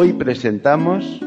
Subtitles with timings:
[0.00, 1.20] Hoy presentamos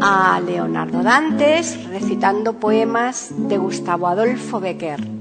[0.00, 5.17] a Leonardo Dantes recitando poemas de Gustavo Adolfo Becker.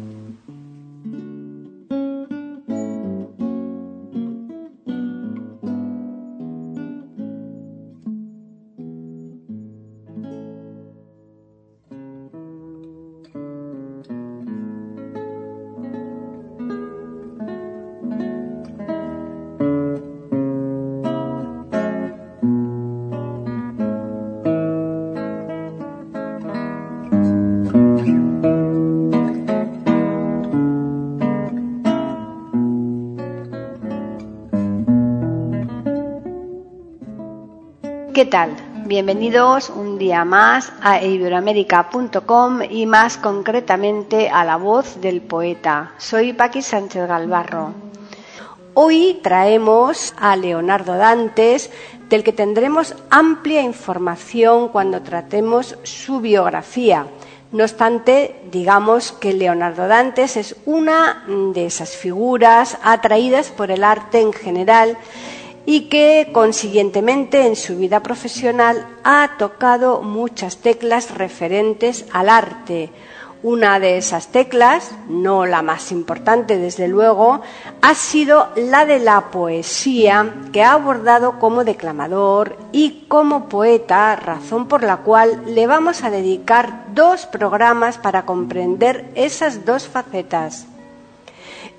[38.17, 38.55] ¿Qué tal?
[38.87, 45.91] Bienvenidos un día más a iberoamérica.com y más concretamente a la voz del poeta.
[45.99, 47.75] Soy Paqui Sánchez Galvarro.
[48.73, 51.69] Hoy traemos a Leonardo Dantes,
[52.09, 57.05] del que tendremos amplia información cuando tratemos su biografía.
[57.51, 61.23] No obstante, digamos que Leonardo Dantes es una
[61.53, 64.97] de esas figuras atraídas por el arte en general
[65.69, 72.89] y que consiguientemente en su vida profesional ha tocado muchas teclas referentes al arte.
[73.43, 77.41] Una de esas teclas, no la más importante desde luego,
[77.81, 84.69] ha sido la de la poesía que ha abordado como declamador y como poeta, razón
[84.69, 90.65] por la cual le vamos a dedicar dos programas para comprender esas dos facetas.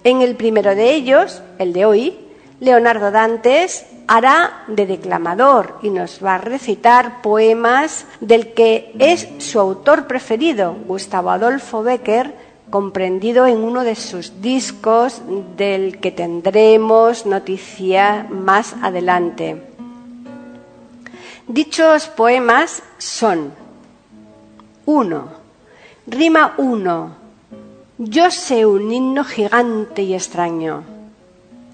[0.04, 2.27] En el primero de ellos, el de hoy,
[2.60, 9.60] Leonardo Dantes hará de declamador y nos va a recitar poemas del que es su
[9.60, 12.34] autor preferido, Gustavo Adolfo Becker,
[12.70, 15.22] comprendido en uno de sus discos
[15.56, 19.62] del que tendremos noticia más adelante.
[21.46, 23.52] Dichos poemas son
[24.84, 25.28] 1.
[26.06, 27.16] Rima 1.
[27.98, 30.82] Yo sé un himno gigante y extraño.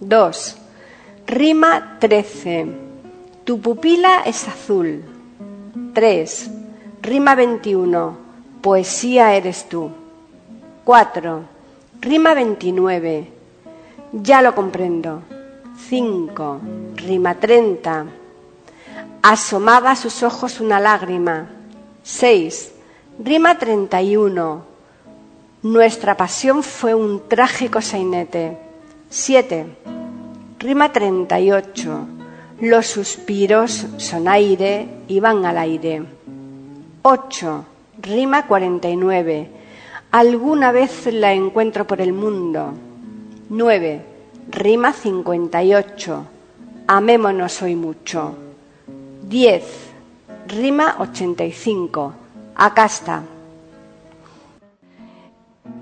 [0.00, 0.58] 2.
[1.26, 2.66] Rima 13.
[3.44, 5.02] Tu pupila es azul.
[5.94, 6.50] 3.
[7.00, 8.16] Rima 21.
[8.60, 9.90] Poesía eres tú.
[10.84, 11.40] 4.
[12.02, 13.28] Rima 29.
[14.12, 15.22] Ya lo comprendo.
[15.88, 16.60] 5.
[16.96, 18.06] Rima 30.
[19.22, 21.48] Asomaba a sus ojos una lágrima.
[22.02, 22.72] 6.
[23.18, 24.62] Rima 31.
[25.62, 28.58] Nuestra pasión fue un trágico sainete.
[29.08, 30.03] 7.
[30.64, 32.06] Rima 38.
[32.62, 36.02] Los suspiros son aire y van al aire.
[37.02, 37.64] 8.
[38.00, 39.50] Rima 49.
[40.10, 42.72] Alguna vez la encuentro por el mundo.
[43.50, 44.02] 9.
[44.52, 46.24] Rima 58.
[46.86, 48.34] Amémonos hoy mucho.
[49.28, 49.64] 10.
[50.48, 52.14] Rima 85.
[52.54, 53.22] Acá está.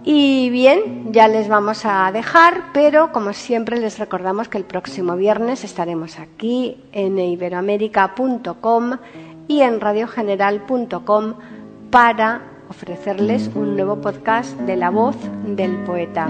[0.04, 5.16] Y bien, ya les vamos a dejar, pero como siempre les recordamos que el próximo
[5.16, 8.98] viernes estaremos aquí en iberoamérica.com
[9.48, 11.34] y en radiogeneral.com
[11.90, 16.28] para ofrecerles un nuevo podcast de la voz del poeta.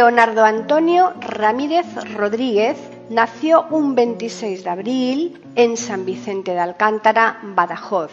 [0.00, 1.84] Leonardo Antonio Ramírez
[2.16, 2.78] Rodríguez
[3.10, 8.10] nació un 26 de abril en San Vicente de Alcántara, Badajoz.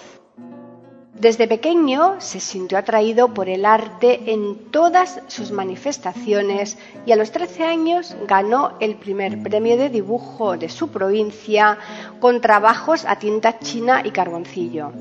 [1.14, 7.32] Desde pequeño se sintió atraído por el arte en todas sus manifestaciones y a los
[7.32, 11.78] 13 años ganó el primer premio de dibujo de su provincia
[12.20, 14.92] con trabajos a tinta china y carboncillo.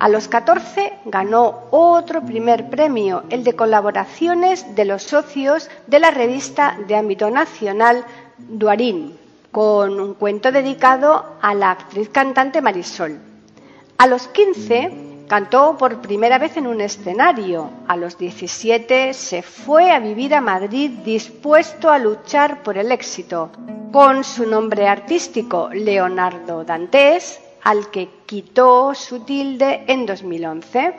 [0.00, 6.10] A los 14 ganó otro primer premio, el de colaboraciones de los socios de la
[6.10, 8.04] revista de ámbito nacional
[8.38, 9.18] Duarín,
[9.52, 13.20] con un cuento dedicado a la actriz cantante Marisol.
[13.98, 17.70] A los 15 Cantó por primera vez en un escenario.
[17.86, 23.48] A los 17 se fue a vivir a Madrid dispuesto a luchar por el éxito.
[23.92, 30.94] Con su nombre artístico Leonardo Dantes, al que quitó su tilde en 2011.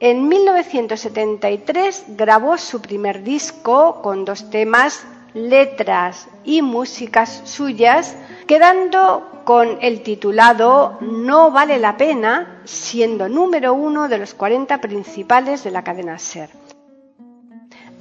[0.00, 5.04] En 1973 grabó su primer disco con dos temas,
[5.34, 8.16] letras y músicas suyas,
[8.46, 15.64] quedando con el titulado No vale la pena, siendo número uno de los 40 principales
[15.64, 16.48] de la cadena SER.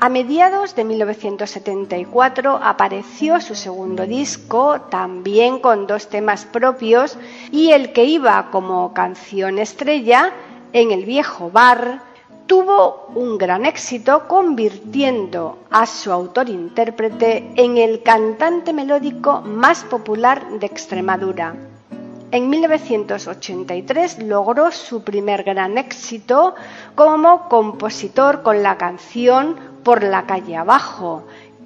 [0.01, 7.17] A mediados de 1974 apareció su segundo disco, también con dos temas propios,
[7.51, 10.31] y el que iba como canción estrella,
[10.71, 12.03] En el viejo bar,
[12.45, 20.67] tuvo un gran éxito convirtiendo a su autor-intérprete en el cantante melódico más popular de
[20.67, 21.55] Extremadura.
[22.31, 26.53] En 1983 logró su primer gran éxito
[26.93, 31.23] como compositor con la canción Por la calle abajo,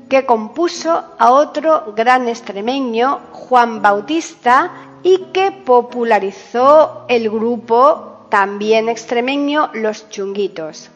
[0.08, 4.72] que compuso a otro gran extremeño, Juan Bautista,
[5.02, 10.90] y que popularizó el grupo también extremeño Los Chunguitos.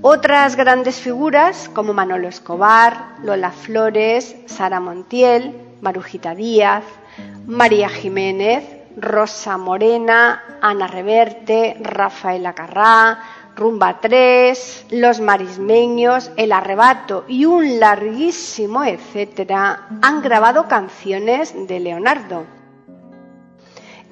[0.00, 6.84] Otras grandes figuras como Manolo Escobar, Lola Flores, Sara Montiel, Marujita Díaz,
[7.46, 8.64] María Jiménez,
[8.96, 13.18] Rosa Morena, Ana Reverte, Rafaela Carrá,
[13.54, 22.44] Rumba 3, Los Marismeños, El Arrebato y un larguísimo etcétera han grabado canciones de Leonardo.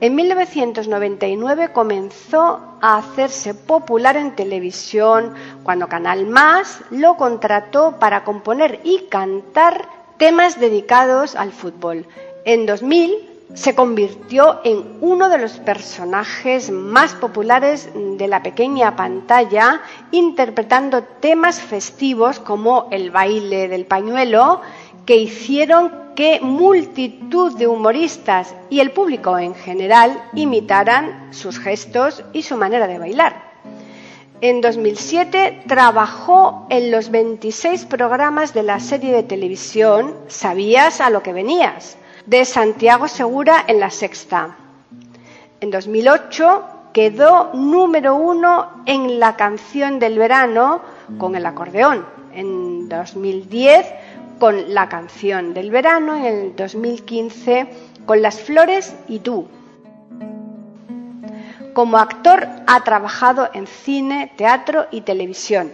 [0.03, 8.81] En 1999 comenzó a hacerse popular en televisión cuando Canal Más lo contrató para componer
[8.83, 9.87] y cantar
[10.17, 12.07] temas dedicados al fútbol.
[12.47, 19.81] En 2000 se convirtió en uno de los personajes más populares de la pequeña pantalla,
[20.13, 24.61] interpretando temas festivos como el baile del pañuelo,
[25.05, 32.43] que hicieron que multitud de humoristas y el público en general imitaran sus gestos y
[32.43, 33.51] su manera de bailar.
[34.43, 41.23] En 2007 trabajó en los 26 programas de la serie de televisión Sabías a lo
[41.23, 44.57] que venías, de Santiago Segura en la sexta.
[45.61, 50.81] En 2008 quedó número uno en la canción del verano
[51.19, 52.07] con el acordeón.
[52.35, 53.87] En 2010
[54.39, 56.17] con la canción del verano.
[56.17, 57.69] En el 2015
[58.07, 59.47] con Las Flores y tú.
[61.75, 65.71] Como actor ha trabajado en cine, teatro y televisión.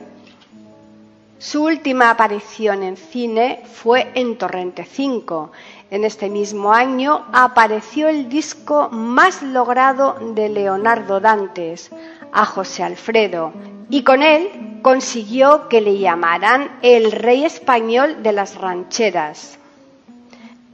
[1.39, 5.53] Su última aparición en cine fue en Torrente 5,
[5.91, 11.91] en este mismo año apareció el disco más logrado de Leonardo Dantes,
[12.33, 13.53] a José Alfredo,
[13.89, 19.59] y con él consiguió que le llamaran el rey español de las rancheras.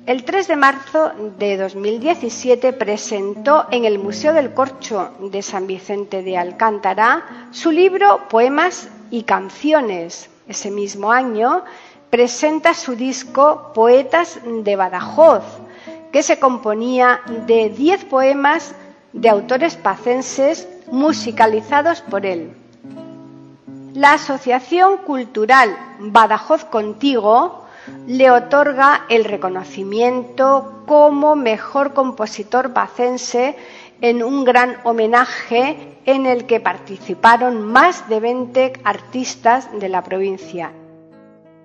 [0.04, 6.22] El 3 de marzo de 2017 presentó en el Museo del Corcho de San Vicente
[6.22, 10.28] de Alcántara su libro Poemas y Canciones.
[10.48, 11.62] Ese mismo año
[12.12, 15.42] presenta su disco Poetas de Badajoz,
[16.12, 18.74] que se componía de diez poemas
[19.14, 22.52] de autores pacenses musicalizados por él.
[23.94, 27.64] La Asociación Cultural Badajoz Contigo
[28.06, 33.56] le otorga el reconocimiento como mejor compositor pacense
[34.02, 40.72] en un gran homenaje en el que participaron más de 20 artistas de la provincia.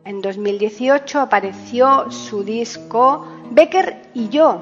[0.08, 4.62] En 2018 apareció su disco Becker y yo,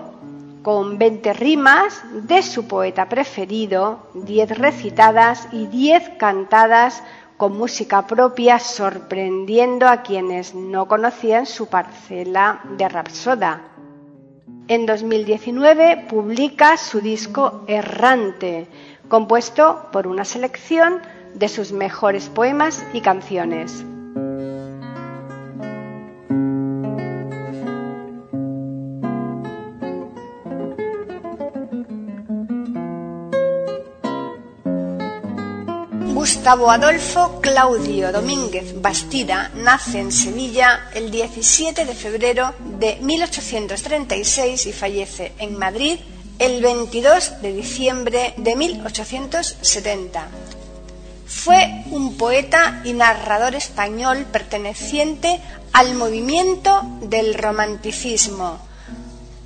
[0.63, 7.03] con 20 rimas de su poeta preferido, 10 recitadas y 10 cantadas
[7.37, 13.61] con música propia, sorprendiendo a quienes no conocían su parcela de Rapsoda.
[14.67, 18.65] En 2019 publica su disco Errante,
[19.09, 21.01] compuesto por una selección
[21.35, 23.85] de sus mejores poemas y canciones.
[36.45, 44.71] Gustavo Adolfo Claudio Domínguez Bastida nace en Sevilla el 17 de febrero de 1836 y
[44.71, 45.97] fallece en Madrid
[46.37, 50.27] el 22 de diciembre de 1870.
[51.25, 55.41] Fue un poeta y narrador español perteneciente
[55.73, 58.59] al movimiento del romanticismo.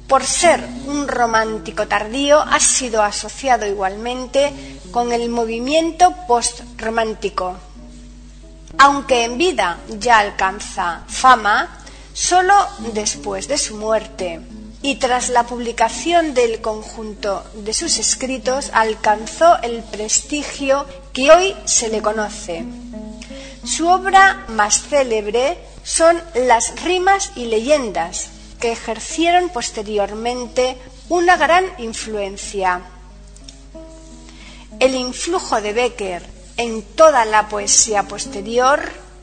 [0.10, 4.52] por ser un romántico tardío, ha sido asociado igualmente
[4.92, 6.16] con el movimiento
[6.80, 7.58] postromántico.
[8.78, 11.84] Aunque en vida ya alcanza fama,
[12.14, 12.54] solo
[12.94, 14.40] después de su muerte
[14.82, 21.90] y tras la publicación del conjunto de sus escritos alcanzó el prestigio que hoy se
[21.90, 22.64] le conoce.
[23.66, 28.30] Su obra más célebre son las rimas y leyendas,
[28.62, 30.78] que ejercieron posteriormente
[31.10, 32.82] una gran influencia.
[34.80, 38.82] El influjo de Becker en toda la poesía posterior,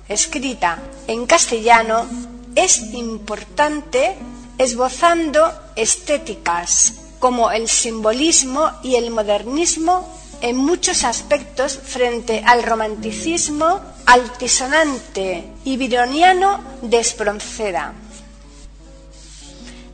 [0.08, 2.06] escrita en castellano,
[2.54, 4.16] es importante
[4.56, 10.08] esbozando estéticas como el simbolismo y el modernismo
[10.40, 17.92] en muchos aspectos frente al romanticismo altisonante y vironiano de Espronceda.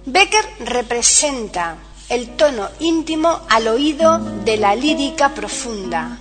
[0.06, 1.76] Becker representa
[2.08, 6.20] el tono íntimo al oído de la lírica profunda.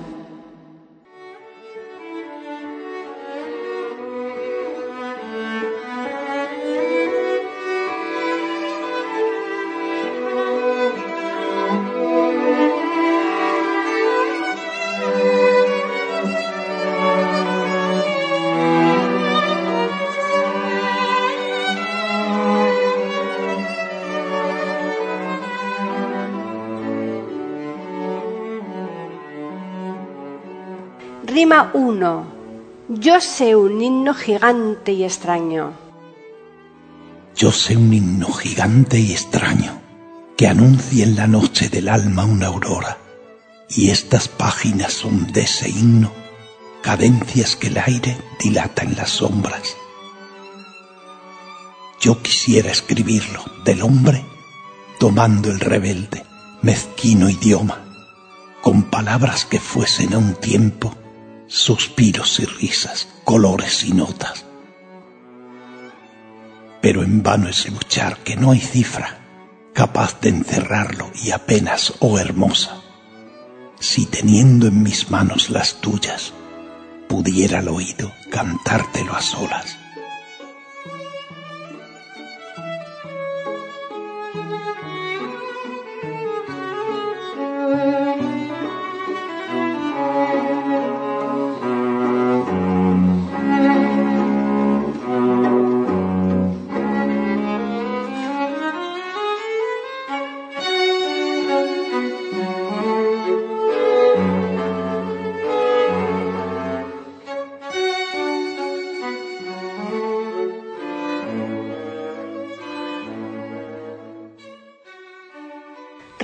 [31.61, 32.25] Rima 1.
[32.89, 35.73] Yo sé un himno gigante y extraño.
[37.35, 39.79] Yo sé un himno gigante y extraño
[40.35, 42.97] que anuncia en la noche del alma una aurora.
[43.69, 46.11] Y estas páginas son de ese himno,
[46.81, 49.77] cadencias que el aire dilata en las sombras.
[51.99, 54.25] Yo quisiera escribirlo del hombre,
[54.99, 56.23] tomando el rebelde,
[56.63, 57.85] mezquino idioma,
[58.63, 60.95] con palabras que fuesen a un tiempo
[61.51, 64.45] suspiros y risas, colores y notas.
[66.81, 69.19] Pero en vano es luchar que no hay cifra
[69.73, 72.81] capaz de encerrarlo y apenas, oh hermosa,
[73.81, 76.33] si teniendo en mis manos las tuyas,
[77.09, 79.77] pudiera al oído cantártelo a solas.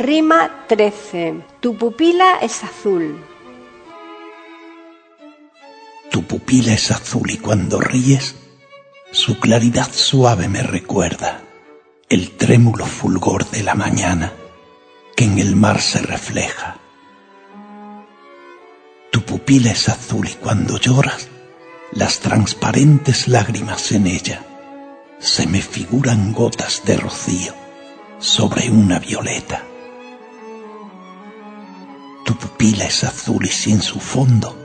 [0.07, 1.43] Rima 13.
[1.59, 3.25] Tu pupila es azul.
[6.09, 8.35] Tu pupila es azul y cuando ríes,
[9.11, 11.41] su claridad suave me recuerda
[12.07, 14.31] el trémulo fulgor de la mañana
[15.13, 16.77] que en el mar se refleja.
[19.11, 21.27] Tu pupila es azul y cuando lloras,
[21.91, 24.41] las transparentes lágrimas en ella
[25.19, 27.53] se me figuran gotas de rocío
[28.19, 29.65] sobre una violeta.
[32.57, 34.57] Pupila es azul y sin su fondo,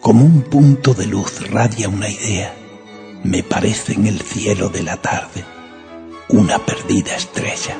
[0.00, 2.56] como un punto de luz radia una idea,
[3.22, 5.44] me parece en el cielo de la tarde
[6.30, 7.76] una perdida estrella.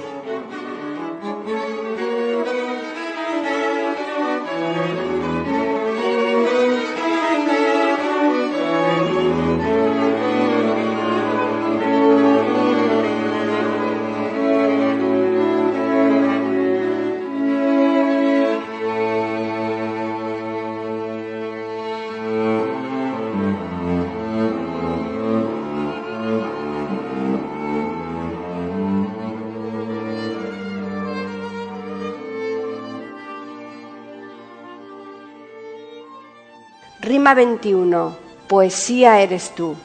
[37.05, 38.17] Rima 21.
[38.49, 39.77] Poesía eres tú.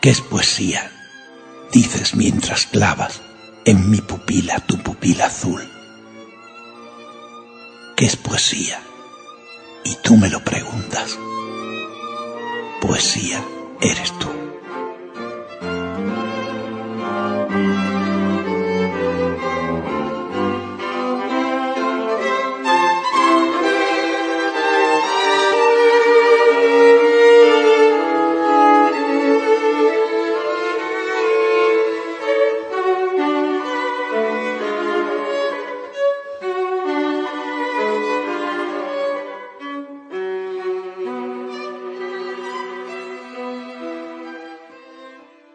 [0.00, 0.88] ¿Qué es poesía?
[1.72, 3.22] dices mientras clavas
[3.64, 5.68] en mi pupila tu pupila azul.
[7.96, 8.78] ¿Qué es poesía?
[9.84, 11.18] Y tú me lo preguntas.
[12.80, 13.42] Poesía
[13.80, 14.41] eres tú.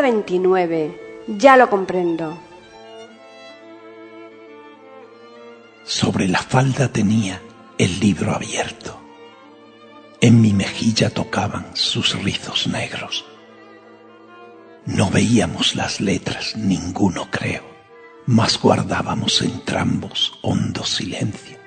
[0.00, 1.26] Rima 29.
[1.38, 2.38] Ya lo comprendo.
[5.84, 7.42] Sobre la falda tenía
[7.76, 8.98] el libro abierto.
[10.22, 13.26] En mi mejilla tocaban sus rizos negros.
[14.86, 17.64] No veíamos las letras, ninguno creo,
[18.26, 21.58] mas guardábamos entrambos hondo silencio.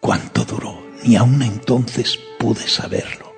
[0.00, 3.31] Cuánto duró, ni aun entonces pude saberlo.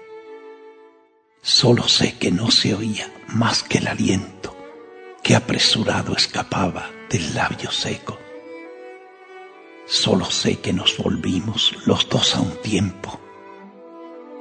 [1.47, 4.57] Solo sé que no se oía más que el aliento
[5.23, 8.19] que apresurado escapaba del labio seco.
[9.85, 13.21] Solo sé que nos volvimos los dos a un tiempo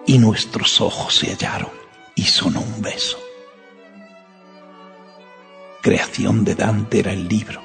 [0.08, 1.72] y nuestros ojos se hallaron
[2.16, 3.20] y sonó un beso.
[5.82, 7.62] Creación de Dante era el libro,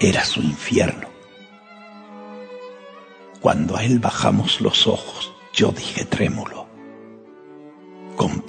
[0.00, 1.06] era su infierno.
[3.40, 6.61] Cuando a él bajamos los ojos, yo dije trémulo,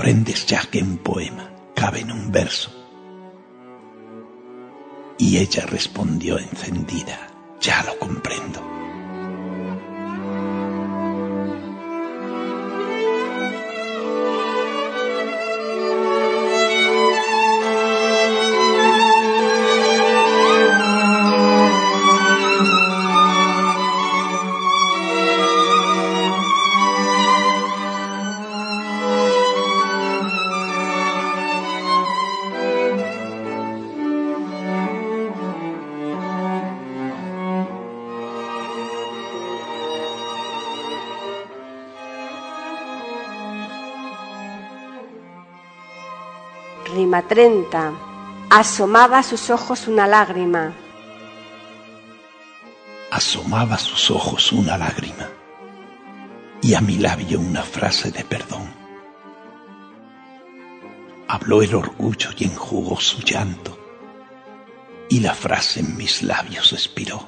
[0.04, 2.70] comprendes ya que un poema cabe en un verso.
[5.18, 7.30] Y ella respondió encendida,
[7.62, 8.73] ya lo comprendo.
[46.91, 47.93] Rima 30.
[48.50, 50.74] Asomaba a sus ojos una lágrima.
[53.10, 55.30] Asomaba a sus ojos una lágrima
[56.62, 58.74] y a mi labio una frase de perdón.
[61.28, 63.78] Habló el orgullo y enjugó su llanto
[65.10, 67.28] y la frase en mis labios expiró.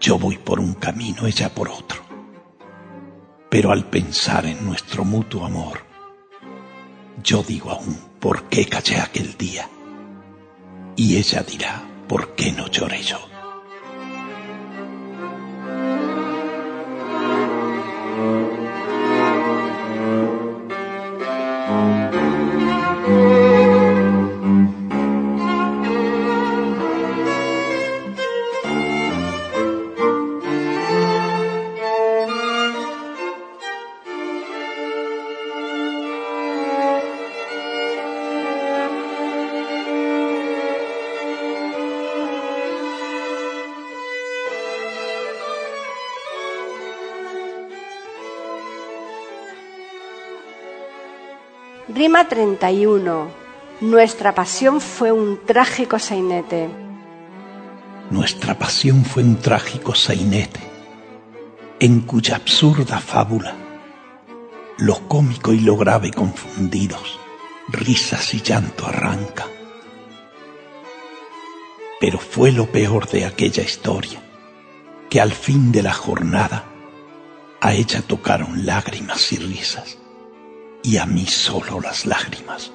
[0.00, 2.02] Yo voy por un camino, ella por otro,
[3.48, 5.91] pero al pensar en nuestro mutuo amor,
[7.22, 9.68] yo digo aún, ¿por qué callé aquel día?
[10.96, 13.31] Y ella dirá, ¿por qué no lloré yo?
[52.22, 53.30] Rima 31.
[53.80, 56.68] Nuestra pasión fue un trágico sainete.
[58.10, 60.60] Nuestra pasión fue un trágico sainete,
[61.80, 63.56] en cuya absurda fábula
[64.78, 67.18] lo cómico y lo grave confundidos,
[67.68, 69.46] risas y llanto arranca.
[71.98, 74.22] Pero fue lo peor de aquella historia,
[75.10, 76.66] que al fin de la jornada
[77.60, 79.98] a ella tocaron lágrimas y risas,
[80.82, 82.72] y a mí solo las lágrimas.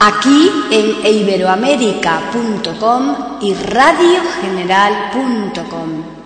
[0.00, 6.23] Aquí en iberoamérica.com y radiogeneral.com.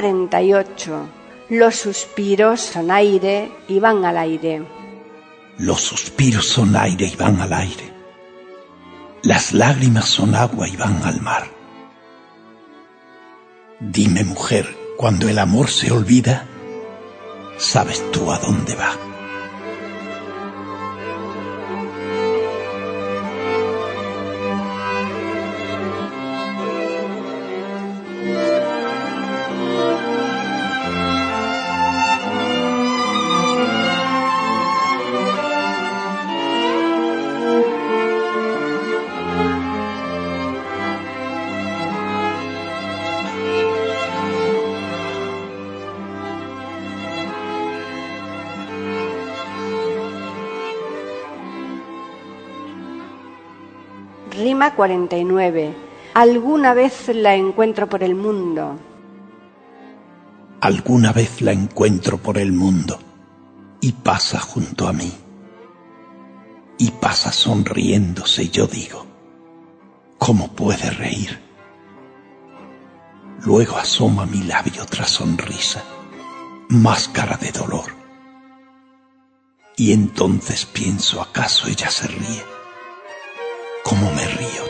[0.00, 1.08] 38.
[1.50, 4.62] Los suspiros son aire y van al aire.
[5.58, 7.92] Los suspiros son aire y van al aire.
[9.22, 11.44] Las lágrimas son agua y van al mar.
[13.78, 16.46] Dime, mujer, cuando el amor se olvida,
[17.58, 19.09] ¿sabes tú a dónde va?
[54.70, 55.74] Rima 49.
[56.14, 58.78] Alguna vez la encuentro por el mundo.
[60.60, 62.98] Alguna vez la encuentro por el mundo
[63.80, 65.12] y pasa junto a mí.
[66.78, 69.06] Y pasa sonriéndose, yo digo,
[70.18, 71.38] ¿cómo puede reír?
[73.44, 75.82] Luego asoma mi labio otra sonrisa,
[76.68, 77.92] máscara de dolor.
[79.76, 82.59] Y entonces pienso, ¿acaso ella se ríe?
[83.82, 84.69] ¿Cómo me río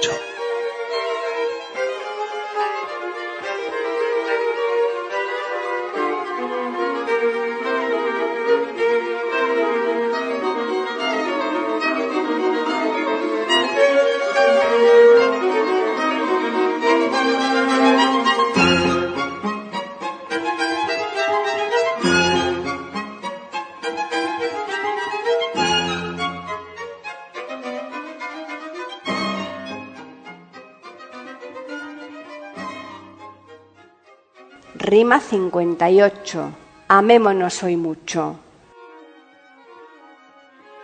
[34.90, 36.50] Rima 58.
[36.88, 38.40] Amémonos hoy mucho.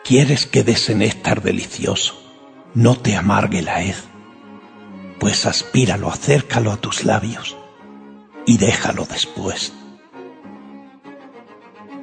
[0.05, 2.14] ¿Quieres que des néctar delicioso?
[2.75, 4.05] No te amargue la hez,
[5.19, 7.57] pues aspíralo, acércalo a tus labios
[8.47, 9.73] y déjalo después.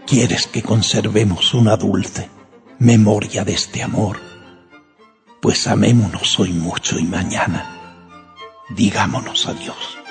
[0.05, 2.29] ¿Quieres que conservemos una dulce
[2.79, 4.19] memoria de este amor?
[5.41, 7.61] Pues amémonos hoy mucho y mañana
[8.75, 10.02] digámonos adiós.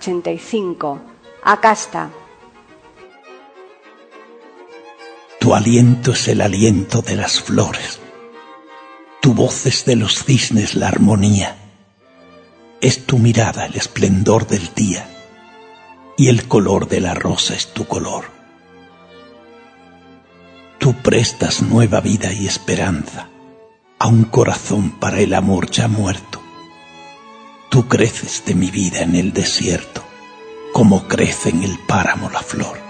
[0.00, 0.98] 85.
[1.44, 2.10] Acá está.
[5.38, 8.00] Tu aliento es el aliento de las flores.
[9.20, 11.56] Tu voz es de los cisnes la armonía.
[12.80, 15.06] Es tu mirada el esplendor del día.
[16.16, 18.24] Y el color de la rosa es tu color.
[20.78, 23.28] Tú prestas nueva vida y esperanza
[23.98, 26.39] a un corazón para el amor ya muerto.
[27.80, 30.04] Tú creces de mi vida en el desierto,
[30.74, 32.89] como crece en el páramo la flor.